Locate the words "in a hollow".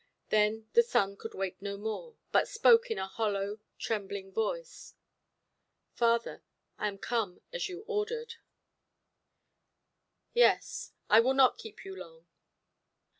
2.89-3.59